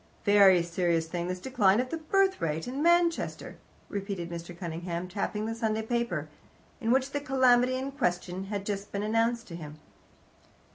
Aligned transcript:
"Very 0.25 0.63
serious 0.63 1.05
thing 1.05 1.27
this 1.27 1.39
decline 1.39 1.79
of 1.79 1.91
the 1.91 1.97
birth 1.97 2.41
rate 2.41 2.67
in 2.67 2.81
Manchester," 2.81 3.57
repeated 3.87 4.31
Mr. 4.31 4.57
Cunningham, 4.57 5.07
tapping 5.07 5.45
the 5.45 5.53
Sunday 5.53 5.83
paper, 5.83 6.27
in 6.79 6.89
which 6.89 7.11
the 7.11 7.21
calamity 7.21 7.75
in 7.75 7.91
question 7.91 8.45
had 8.45 8.65
just 8.65 8.91
been 8.91 9.03
announced 9.03 9.47
to 9.49 9.55
him. 9.55 9.75